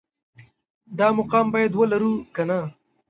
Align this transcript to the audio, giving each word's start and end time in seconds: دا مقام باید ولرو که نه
دا 0.97 1.07
مقام 1.17 1.45
باید 1.53 1.71
ولرو 1.75 2.13
که 2.35 2.43
نه 2.49 2.57